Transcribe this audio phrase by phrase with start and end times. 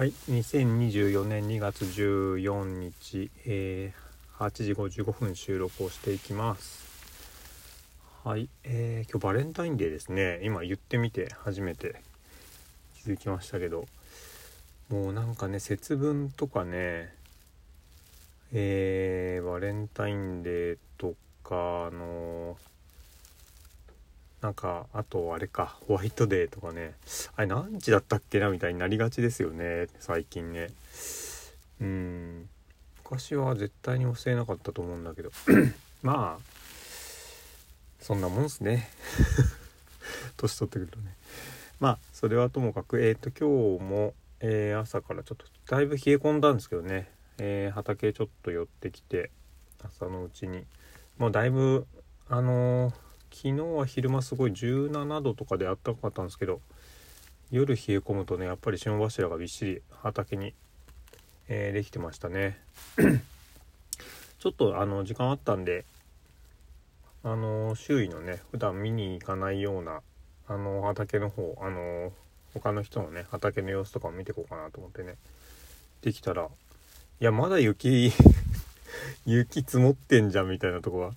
[0.00, 6.88] はい、2024年2月14日、えー、8時55分収録をしていきます。
[8.24, 10.40] はい、えー、今日バレンタインデーですね。
[10.42, 12.00] 今言ってみて初めて
[13.04, 13.84] 気づきましたけど、
[14.88, 17.12] もうなんかね、節分とかね、
[18.54, 21.14] えー、バレンタインデーと
[21.44, 22.56] か、あの
[24.40, 26.94] なんかあとあれかホワイトデーとかね。
[27.36, 30.70] あれ何時だったっけなみたいになりがちですよね最近ね。
[31.80, 32.48] うん。
[33.04, 35.30] 昔は絶対に忘れなかったと思うんだけど。
[36.02, 36.42] まあ
[38.00, 38.88] そんなもんすね。
[40.38, 41.14] 年取ってくるとね。
[41.78, 49.30] まあそれはともかくえっ、ー、と今日も、えー、朝からちょっとだいぶ冷え込んだんですけどね、えー、畑ちょっと寄ってきて
[49.84, 50.64] 朝のうちに。
[51.18, 51.86] もうだいぶ
[52.30, 56.60] あのー昨日は昼間すごい17度とかであったかかったんですけど
[57.50, 60.54] 夜冷え込むとねやっぱり霜柱がびっしり畑に、
[61.48, 62.58] えー、できてましたね。
[64.40, 65.84] ちょっとあの時間あったんで
[67.22, 70.00] あの周囲のね普段見に行かないような
[70.48, 72.12] あの畑の方あの
[72.54, 75.16] 他の人のね畑の様子とかを見ていこうかなと思ってね
[76.00, 78.12] できたらいやまだ雪
[79.26, 81.12] 雪積もってんじゃんみたいなとこは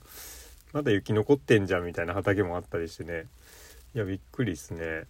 [0.74, 3.28] まだ雪残ってんじゃんみたいな畑もあったりしてね。
[3.94, 5.06] いやびっくりですね。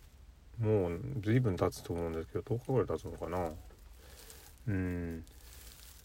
[0.60, 3.50] もう随分経つと思うんですけど10日ぐらい経つのかな。
[4.68, 5.24] うん。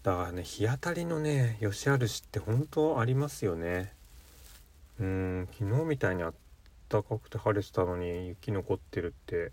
[0.05, 3.93] だからね日当たりのね良し悪しって本当ありますよね。
[5.01, 6.35] うん昨日みたいにあっ
[6.89, 9.51] たかくて晴れてたのに雪残ってるって。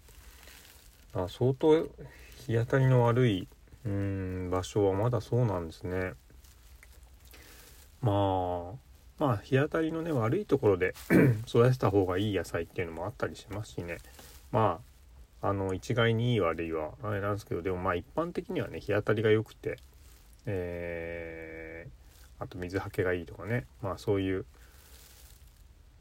[1.15, 1.81] あ相当
[2.45, 3.47] 日当たりの悪い
[3.85, 6.13] うん場所はまだそうなんですね。
[8.01, 8.54] まあ
[9.17, 10.93] まあ日当たりのね悪いところで
[11.47, 13.97] 育てた方がいい野菜っていうのもあったりしますしね。
[14.51, 14.79] ま
[15.41, 19.77] ああの一概にいい悪いはあれなんですけどでもまあ一般的にはね日当たりが良くて
[20.47, 24.45] えー、あと水はけがいいとかねまあそういう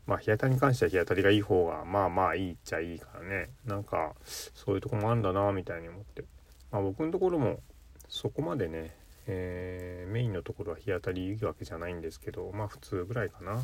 [0.06, 3.48] まあ日当たりに関しては日当たりがいい方がまあまあいいっちゃいいからね。
[3.64, 6.24] なんかそういうとこもあるんだなみたいに思って。
[6.70, 7.60] まあ僕のところも
[8.08, 8.94] そこまでね
[9.26, 13.60] えー、メインのところは日当たりいいわけじゃないんですけどまあ普通ぐらいかな。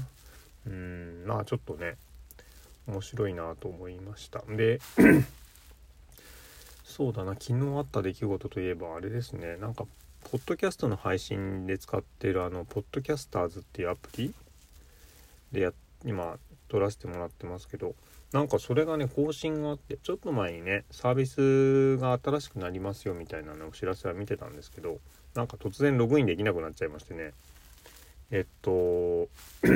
[0.66, 1.96] うんまあちょっとね
[2.86, 4.42] 面白いなと思いました。
[4.48, 4.80] で
[6.84, 9.56] そうだな昨日あった出来事といえばあれですね。
[9.56, 9.84] なんか
[10.30, 14.34] ポッドキャストの配信で使ってるあのポッドキャスターズっていうアプリ
[15.50, 15.72] でや
[16.04, 16.38] 今
[16.68, 17.94] 撮らせてもらってますけど
[18.32, 24.98] なんかそれがね更新があってちょっと前にねサービスが新しくなりますよみたいなのお知らせは見てたんですけど
[25.34, 27.32] なんか突然ログインできなくなっちゃいましてね。
[28.30, 29.28] えっと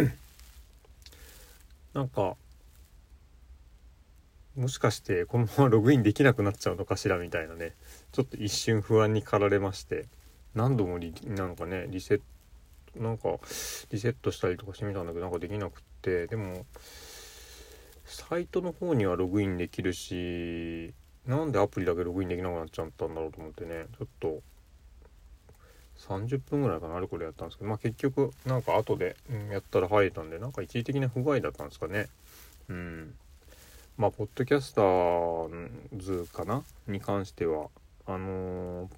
[1.94, 2.36] なんか
[4.56, 7.74] もしかしてこのままログインできなくなっちゃうのかしらみたいなね。
[8.12, 10.06] ちょっと一瞬不安に駆られまして。
[10.54, 13.28] 何度もリなんかねリセットなんか
[13.90, 16.26] リセットしたりとかしてみたんだけどなんかできなくって。
[16.26, 16.64] でも
[18.04, 20.92] サイトの方にはログインできるし
[21.26, 23.86] なんでアプリだけログインできなくなっちゃったんだろうと思ってね。
[23.98, 24.40] ちょっと
[25.98, 32.08] 30分ぐらいかなあれこれやったんですけどまあ結局なんか後で、うん、やったら入れたんでなんか一時的な不具合だったんですかね。
[32.68, 33.14] うん。
[33.96, 35.48] まあポッドキャスター
[35.96, 36.64] ズかな？
[36.88, 37.68] に関しては
[38.06, 38.88] あのー、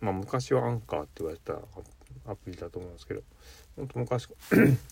[0.00, 1.54] まあ昔はアンカーって言われた
[2.30, 3.22] アプリだと思うんですけど
[3.76, 4.28] ほんと昔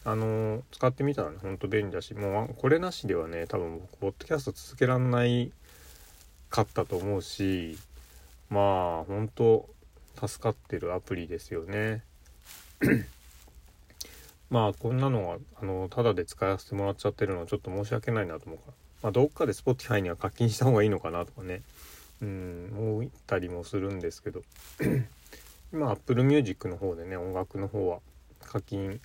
[0.05, 5.53] あのー、使ってみたらねほんと便利だしもうこれなしではね多分僕ポッドキャスト続けらんない
[6.51, 7.79] かったと思うし
[8.51, 9.69] まあ本当
[10.17, 12.03] 助かってるアプリですよね。
[14.51, 18.73] まあこんなのはあのただで使わせてもらっちゃってるのはちょっと申し訳ないなと思うから、
[19.03, 21.63] まあ、どっかで Spotify には課金した方がいいのかなとかね。
[22.23, 24.43] うん思ったりもするんですけど。
[25.73, 28.01] 今 Apple Music の方でね音楽の方は
[28.41, 29.01] 課金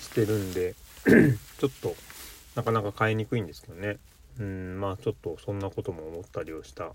[0.00, 0.74] してるんで
[1.58, 1.96] ちょっと
[2.54, 3.98] なかなか買いにくいんですけどね。
[4.38, 6.94] うんまあちょっとそんなことも思ったりをした。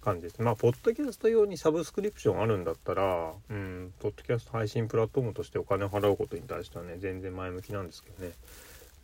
[0.00, 0.40] 感じです。
[0.42, 8.32] まあ、ポッドキャスト用にサブスクリプションあるんだったら、うん、ポッドキャスト配信プラットフォームとしてお金を払うことに対してはね、全然前向きなんですけどね。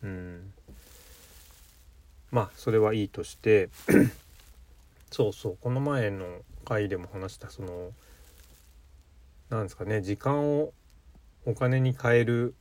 [0.03, 0.53] うん。
[2.31, 3.69] まあ、それはいいとして
[5.11, 6.25] そうそう、この前の
[6.65, 7.91] 回でも話した、その、
[9.49, 10.73] なんですかね、時間を
[11.45, 12.53] お金に変える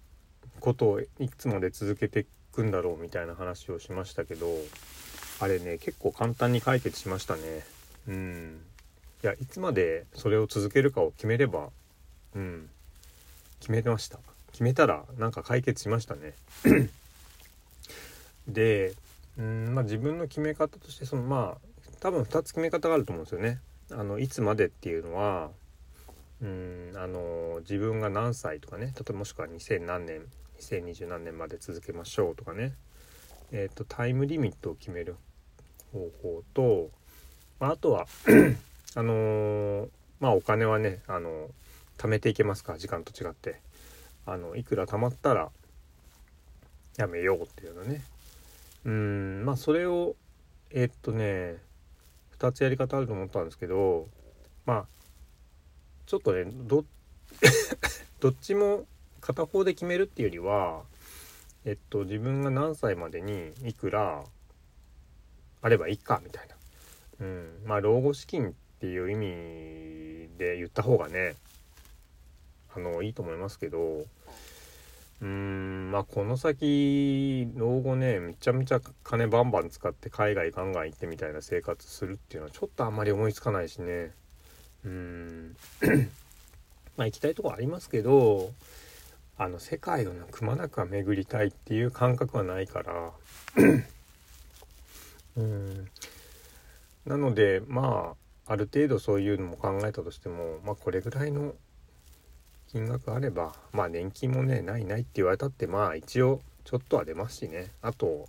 [0.60, 4.46] ことをいつまで続けていくんだろうみたいな話をしましたけど、
[5.40, 7.75] あれね、結構簡単に解決しましたね。
[8.08, 8.60] うん。
[9.22, 11.68] いやいつまでそれを続けるかを決めれば
[12.34, 12.68] うん。
[13.60, 14.18] 決めてました。
[14.52, 16.34] 決めたらなんか解決しましたね。
[18.48, 18.94] で
[19.38, 21.68] うんまあ自分の決め方としてそのまあ
[22.00, 23.60] 多分2つ決め方があると思うんですよね。
[23.90, 25.50] あのいつまでっていうのは
[26.42, 28.86] うんあの自分が何歳とかね。
[28.86, 30.22] 例えばもしくは2000何年
[30.60, 32.74] 2020何年まで続けましょうとかね。
[33.52, 35.16] えっ、ー、とタイムリミットを決める
[35.92, 36.90] 方法と、
[37.60, 38.06] まあ、あとは
[38.94, 39.88] あのー、
[40.20, 41.48] まあお金はねあの
[41.98, 43.60] 貯めていけますか時間と違って。
[44.28, 45.50] あのいくら貯まったら
[46.96, 48.02] やめようっていうのね。
[48.84, 50.16] うんまあそれを
[50.70, 51.56] えー、っとね
[52.38, 54.08] 2つやり方あると思ったんですけど
[54.64, 54.86] まあ
[56.06, 56.84] ちょっとねど
[58.20, 58.84] どっちも
[59.20, 60.82] 片方で決めるっていうよりは
[61.64, 64.24] えっと自分が何歳までにいくら
[65.62, 66.55] あればいいかみたいな、
[67.20, 69.26] うん、まあ老後資金っていう意味
[70.38, 71.34] で言った方がね
[72.74, 74.04] あのいいと思いますけど
[75.22, 84.12] うんまあこの先老後ねめちゃめちゃ金バンバン使って海外ガンガン行ってみたいな生活するっていうのはちょっとあんまり思いつかないしね。
[84.84, 85.56] うん。
[86.98, 88.52] まあ行きたいとこありますけど
[89.38, 93.12] あの世界をくまなくは巡りたいっていう感覚はないから。
[95.36, 95.88] うん。
[97.06, 98.14] なのでま
[98.46, 101.54] あある程度そういうのも考えたとしてもまあこれぐらいの
[102.68, 107.70] 金額あればまあ年金もねないないって言われたってまあ一応ちょっとは出ますしね。
[107.80, 108.26] あと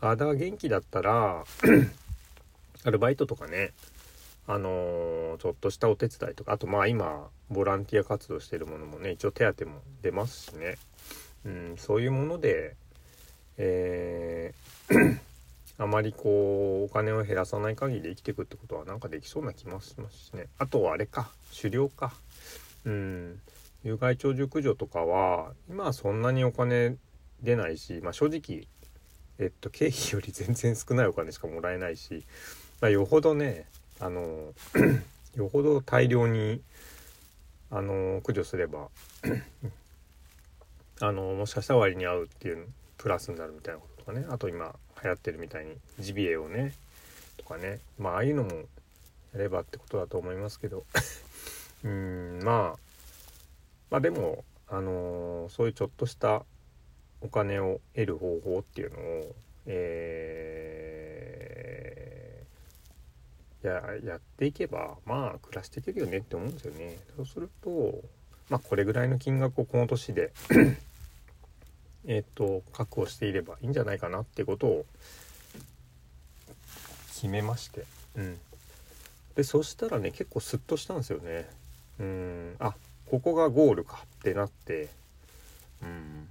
[0.00, 1.44] 体が元気だったら
[2.84, 3.72] アルバイトとかね
[4.48, 10.78] あのー、ちょっとしたお手伝いとかあとまあ今ボランティア活動してるものもね一応手当も出ますしね、
[11.44, 12.74] うん、そういうもので、
[13.58, 14.81] えー
[15.78, 20.48] あまりこうお金を減らさない限り生きていくってことはなんかできそうな気もしますしね。
[20.58, 22.12] あとはあれか狩猟か。
[22.84, 23.40] うん。
[23.84, 26.96] 有害鳥獣駆除とかは今はそんなにお金
[27.42, 28.68] 出ないし、まあ、正直
[29.38, 32.24] えっと経費より全然少ないお金しかもらえないし、
[32.80, 33.66] まあ、よほどね
[33.98, 34.52] あの
[35.34, 36.60] よほど大量に
[37.70, 38.88] あの駆除すれば
[41.00, 46.72] あのもしかしたら割に合うっていうプラスになるみたいなことかねあと今流行ってるみたいにジビエをね
[47.36, 50.84] とかねまあああいうのもやればってことだと思いますけど。
[51.84, 52.78] うんまあ
[53.90, 56.44] まあでもあのー、そういうちょっとした
[57.20, 59.34] お金を得る方法っていうのを
[59.66, 66.98] えーややっていけばまあ暮らしていけるよねって思うんですよね。
[67.16, 68.00] そうすると
[68.48, 70.32] まあこれぐらいの金額をこの年で
[72.06, 74.86] えっと確保していればいいんじゃないかなってことを
[77.08, 77.84] 決めまして。
[78.16, 78.38] うん。
[79.36, 81.48] でそしたらね結構スッとしたんですよね。
[82.00, 82.56] うん。
[82.58, 82.74] あ
[83.06, 84.88] ここがゴールかってなって。
[85.82, 86.28] うん。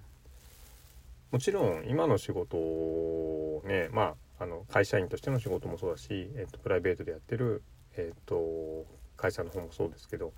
[1.31, 7.61] もちろん今の仕事をねまああの会社員としての仕事もそうだし、えーと、プライベートでやってる、
[7.95, 10.33] えーと、会社の方もそうですけど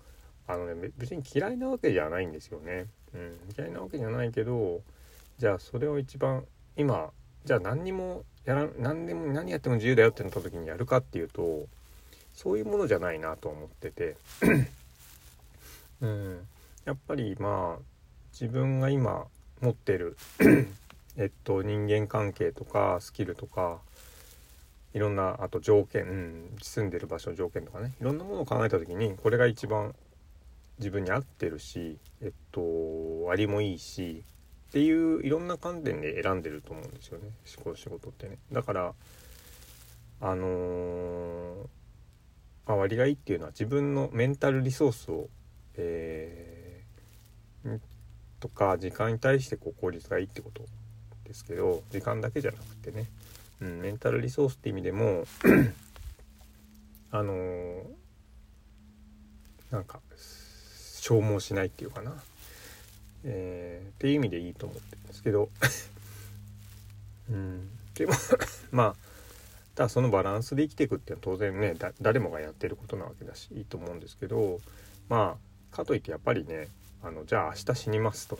[0.45, 2.87] あのね別に嫌いなわけじゃないんですよね。
[3.13, 4.81] うん、嫌いなわけじゃないけど
[5.37, 6.45] じゃあそれを一番
[6.77, 7.11] 今
[7.45, 11.67] じゃあ何にもやら何でも何やっても自由だよってなった時にやるかっていうと
[12.33, 14.15] そういうものじゃないなと思ってて、
[16.01, 16.39] うん、
[16.85, 17.81] やっぱりまあ
[18.33, 19.25] 自分が今
[19.61, 20.17] 持ってる
[21.15, 23.79] えっと人間関係とかスキルとか
[24.93, 27.93] いろんなあと条件、うん、住んでる場所の条件とかね。
[27.99, 29.95] いろんなものを考えた時にこれが一番
[30.79, 32.61] 自分に合ってるしえっと
[33.25, 34.23] 割もいいし
[34.73, 37.29] っていういろんな観点で選んでると思うんですよね。
[37.45, 38.39] 仕事仕事ってね。
[38.51, 38.93] だから
[40.19, 41.57] あのー、
[42.65, 45.29] まあ、割がいいっていうのは自分のメンタルリソースを、
[45.75, 47.79] えー、
[48.39, 50.65] とか時間に対してこう効率がいいってこと
[51.25, 53.05] ですけど時間だけじゃなくてね。
[53.61, 55.25] うん、メンタルリソースって意味でも
[57.11, 57.83] あのー、
[59.69, 59.99] なんか
[60.99, 62.15] 消耗しないっていうかな、
[63.23, 65.49] えー、っていう意味でいいと思ってるんですけど。
[67.29, 67.69] うん。
[67.95, 68.13] でも
[68.71, 68.95] まあ
[69.75, 74.59] ただそのバランスで生きていくっていうのは当然ね誰もがやってることなわけだしいいと思うんですけど。
[75.09, 75.37] ま
[75.71, 76.67] あかといってやっぱりね
[77.01, 78.39] あのじゃあ明日死にますと。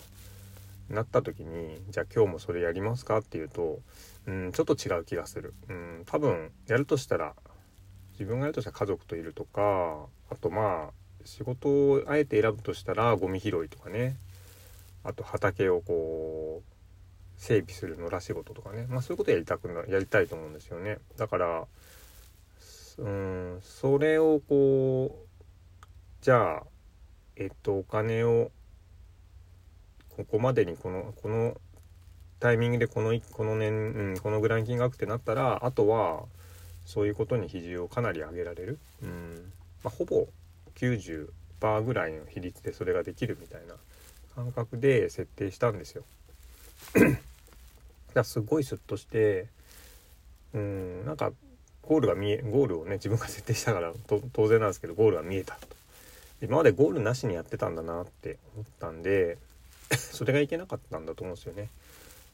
[0.90, 3.80] なった時にじゃあ今日もそれやりますかっていうと
[4.28, 5.54] うんちょっと違う気がする。
[5.70, 7.36] うん多分やるとしたら
[8.12, 10.94] 自分がやるとしたら家族といるとかあとまあ
[11.26, 14.18] 仕事をあえて選ぶとしたらゴミ拾いとかね
[15.04, 16.74] あと畑をこう
[17.38, 18.86] 整備する野良仕事とかね。
[18.90, 21.00] まあそういうことやりたくなやりたいと思うんですよね。
[21.18, 21.68] だから
[22.98, 25.44] うんそれをこう
[26.22, 26.64] じゃあ
[27.36, 28.52] えっとお金を
[30.16, 31.58] ここまでにこのこの
[32.40, 36.24] タイミングでこのこの年、うん、このぐらいの金額ってなったらあとは
[36.86, 39.54] そういうことに比重をかなり上げられる、うん。
[39.84, 40.28] まあ、ほぼ
[40.76, 43.76] 90%ぐらいの比率でそれができるみたいな
[44.36, 46.04] 感覚で設定したんですよ。
[48.14, 49.48] だすごいスッとして
[50.54, 51.32] うんなんか
[51.82, 53.94] ゴールが見えゴールをね自分が設定したから
[54.34, 55.68] 当然なんですけどゴールが見えたと
[56.42, 59.38] 今までゴールなしにやってたんだなって思ったんで
[59.96, 61.70] それがいけなかったんだと思うんですよね。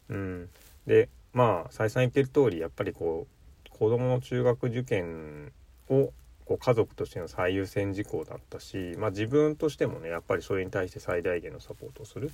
[0.10, 0.50] うん、
[0.88, 3.28] でまあ再三言ってる通りやっぱりこ
[3.66, 5.52] う子供の中学受験
[5.90, 6.12] を
[6.50, 12.32] こう家族としての最優先事項だったし、まあ、自分としてもねやっぱりそれに対して最大限のサポートをする、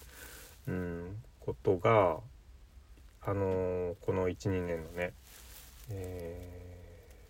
[0.70, 2.20] うん、ことが、
[3.22, 5.12] あのー、この12年のね、
[5.90, 6.50] え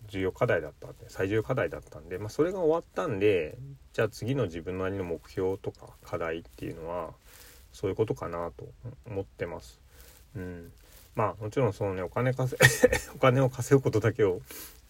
[0.06, 3.58] ー、重要課題だったんで最重要課題だったんで、まあ、それが終わったんで
[3.92, 7.10] じゃあ次の自分なりの目標とか課題っていうのは
[7.72, 8.64] そういうことかなと
[9.08, 9.80] 思ってます。
[10.36, 10.70] うん、
[11.16, 12.56] まあもちろんそのねお金稼
[13.12, 14.40] お金を稼ぐことだけを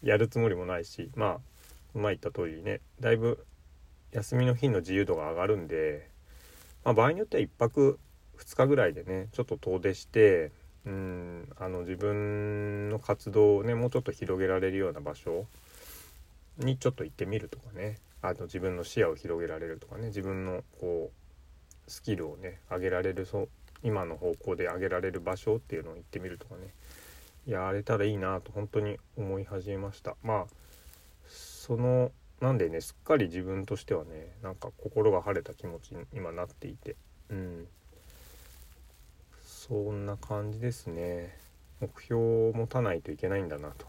[0.02, 1.55] やるつもりもないしまあ
[1.98, 2.80] 前言った通りね。
[3.00, 3.44] だいぶ
[4.12, 6.08] 休みの日の自由度が上がるんで、
[6.84, 7.98] まあ、場合によっては1泊
[8.38, 10.52] 2日ぐらいでねちょっと遠出して
[10.84, 15.46] うんあの自分の活動をねもうちょっと広げられるような場所
[16.58, 17.98] にちょっと行ってみるとかね。
[18.22, 20.06] あと自分の視野を広げられるとかね。
[20.06, 23.48] 自分のこうスキルをね上げられるそう
[23.82, 26.72] 今の方向で上げられる場所っていうのを行ってみるとかね。
[27.46, 30.16] やれたらいいなと本当に思い始めました。
[30.22, 30.46] まあ
[31.66, 36.94] そのなんでねすっかり自分としてはねなんか心が晴れた気持ちに今なっていて。
[37.30, 37.66] うん。
[39.42, 41.36] そんな感じですね。
[41.80, 43.86] 目標を持たないといけないんだなと。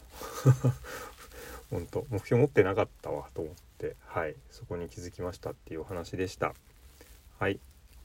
[1.70, 3.96] 本当目標持ってなかったわと思って。
[4.06, 4.36] はい。
[4.50, 6.56] そこに気づきましたっていうお話でした。
[7.38, 7.60] はい。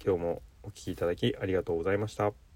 [0.05, 2.52] 今日もお聴きいただきありがとうございました。